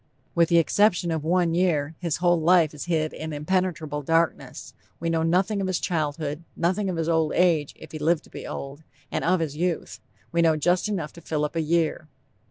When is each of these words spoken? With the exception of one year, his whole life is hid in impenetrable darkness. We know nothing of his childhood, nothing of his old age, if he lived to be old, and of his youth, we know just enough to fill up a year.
With 0.33 0.49
the 0.49 0.57
exception 0.57 1.11
of 1.11 1.23
one 1.23 1.53
year, 1.53 1.93
his 1.99 2.17
whole 2.17 2.41
life 2.41 2.73
is 2.73 2.85
hid 2.85 3.13
in 3.13 3.31
impenetrable 3.31 4.01
darkness. 4.01 4.73
We 4.99 5.11
know 5.11 5.21
nothing 5.21 5.61
of 5.61 5.67
his 5.67 5.79
childhood, 5.79 6.43
nothing 6.55 6.89
of 6.89 6.97
his 6.97 7.07
old 7.07 7.33
age, 7.35 7.73
if 7.75 7.91
he 7.91 7.99
lived 7.99 8.23
to 8.23 8.31
be 8.31 8.47
old, 8.47 8.81
and 9.11 9.23
of 9.23 9.41
his 9.41 9.55
youth, 9.55 9.99
we 10.31 10.41
know 10.41 10.57
just 10.57 10.89
enough 10.89 11.13
to 11.13 11.21
fill 11.21 11.45
up 11.45 11.55
a 11.55 11.61
year. 11.61 12.07